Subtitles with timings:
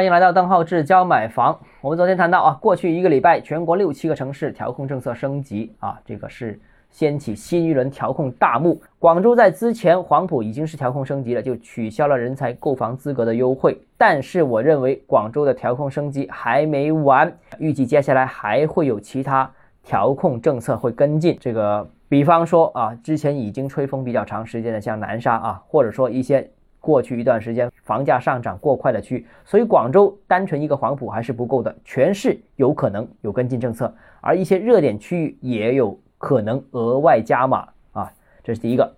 [0.00, 1.60] 欢迎来到邓浩志教买房。
[1.82, 8.80] 我们昨天谈到啊，过去一个礼拜，全国六七个城市调控政策升级啊，这个是掀起新一轮调控大幕。
[8.98, 13.78] 广州在之前黄埔已经是调控升级了，就取消了人才购房资格的优惠。
[13.98, 19.50] 但是我认为广州的调控升级还没完，预计接下来还会有其他
[19.82, 21.36] 调控政策会跟进。
[21.38, 26.50] 这个，比方说啊，之前已经吹风比较长时间的像南沙啊，或者说一些。
[26.80, 38.10] 过去一段时间房价上涨过快的区，所以广州单纯一个黄埔还是不够的，全市有可能有跟进政策，而一些热点区域也有可能额外加码啊，
[38.42, 38.96] 这是第一个。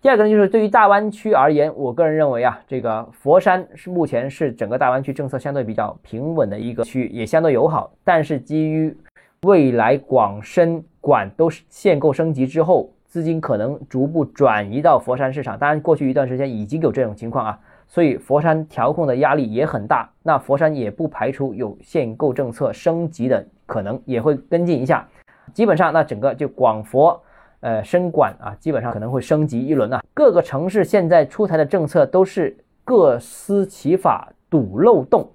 [0.00, 7.92] 第二个呢，就是对于大湾区而言，我个人认为啊，这个佛山是目前是整个大湾区政策相对比较平稳的一个区域，也相对友好。
[8.04, 8.96] 但是基于
[9.42, 12.93] 未来广深管都是限购升级之后。
[13.14, 20.10] 资金可能逐步转移到佛山市场，当然过去一段时间已经有这种情况啊，所以佛山调控的压力也很大。
[20.24, 25.06] 那佛山也不排除有限购政策升级的可能，也会跟进一下。
[25.52, 27.22] 基本上，那整个就广佛
[27.60, 30.02] 呃深管啊，基本上可能会升级一轮啊。
[30.12, 35.30] 各个城市现在出台的政策都是各司其法，堵漏洞。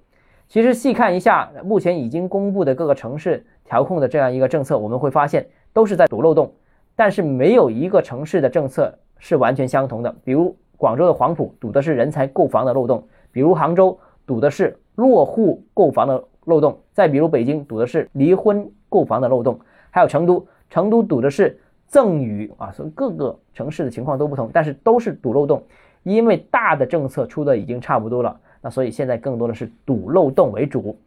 [0.48, 6.52] 其实细看一下目前已经公布的各个城市调控的这样一个政策，我们会发现都是在堵漏洞。
[7.00, 10.14] 但是没有一个城市的政策是完全相同的。
[10.22, 19.58] 比如广州的黄埔堵的是人才购房的漏洞，比如杭州堵的是落户购房的漏洞，再比如北京堵的是离婚购房的漏洞，
[19.90, 22.70] 还有成都，成都堵的是赠与啊。
[22.70, 25.62] 所以各个城市的情况都不同，但是都是堵漏洞。
[26.02, 30.98] 因为大的政策出的已经差不多了，那所以现在更多的是堵漏洞为主。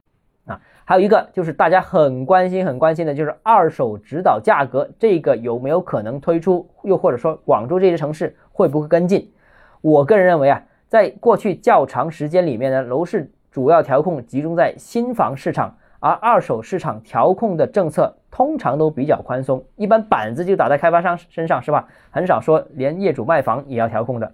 [0.46, 6.70] 啊，还有一个就是大家很关心、很关心的，就是二手指导价格这个有没有可能推出？
[6.84, 9.32] 又或者说广州这些城市会不会跟进？
[9.80, 21.88] 我个人认为啊，在过去较长时间里面呢，楼市主要调控集中在新房市场，而二手市场调控的政策通常都比较宽松，一般板子就打在开发商身上，是吧？
[22.12, 24.30] 很少说连业主卖房也要调控的。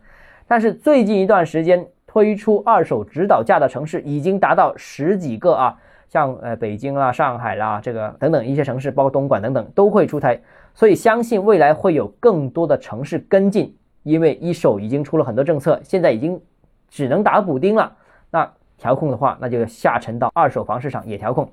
[0.47, 5.78] 但是最近一段时间推出二手指导价的城市已经达到十几个啊。
[6.09, 10.42] 像呃北京啦、上海啦，这个等等一些城市，包括东莞等等都会出台，
[10.74, 16.42] 所以相信未来会有更多的城市跟进，因为一手已经出了很多政策，现在已经
[16.90, 17.96] 只能打补丁了。
[18.31, 21.47] 那调控的话，那就下沉到二手房市场也调控。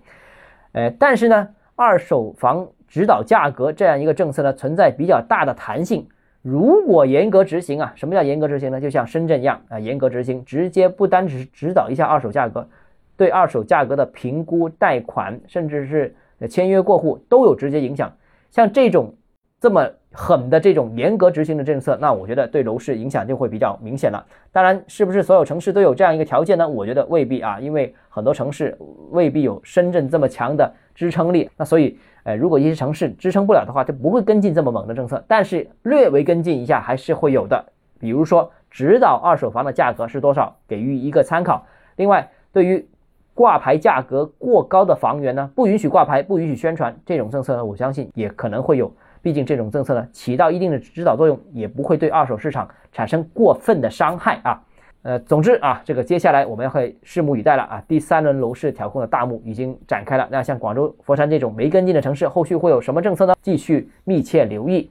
[0.73, 6.07] 呃，但是呢，二手房指导价格这样一个政策呢，存在比较大的弹性。
[6.41, 8.81] 如果严格执行啊，什么叫严格执行呢？
[8.81, 12.67] 就像深圳一样啊，严格执行，直接不单只是指导一下二手价格。
[13.17, 16.15] 对二手价格的评估、贷款，甚至是
[16.49, 18.13] 签约过户都有直接影响。
[18.51, 19.15] 像这种
[19.61, 24.25] 这么狠的这种严格执行的政策，那我觉得对楼市影响就会比较明显了。
[24.53, 26.69] 当然，是不是所有城市都有这样一个条件呢？
[26.69, 28.77] 我觉得未必啊，因为很多城市
[29.11, 31.51] 未必有深圳这么强的支撑力。
[31.57, 35.23] 那所以，呃，如果一些城市支撑不了的话，就不会跟进这么猛的政策。
[35.27, 37.65] 但是略微跟进一下还是会有的。
[37.99, 41.67] 比如说，指导二手房的价格是多少，给予一个参考。
[41.97, 42.87] 另外，对于
[43.37, 46.97] 挂牌价格过高的房源呢，不允许挂牌，不允许宣传。
[47.05, 48.91] 这种政策呢，我相信也可能会有。
[49.21, 54.63] 毕竟这种政策呢，起到一定的指导作用，也不会对二手市场产生过分的伤害啊。
[55.03, 57.85] 呃，总之啊，这个接下来我们要会拭目以待了啊。
[57.87, 60.27] 第三轮楼市调控的大幕已经展开了。
[60.31, 63.35] 那像广州、佛山这种没跟进的城市，后续会有什么政策呢？
[63.43, 64.91] 继续密切留意。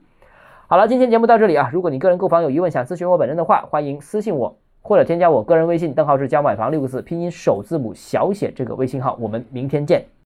[0.68, 1.68] 好了，今天节目到这里啊。
[1.72, 4.56] 如果你个人购房有疑问，想咨询我本人的话，欢迎私信我。
[4.86, 10.06] 或者添加我个人微信“邓浩志加买房”六个字拼音首字母小写这个微信号，我们明天见。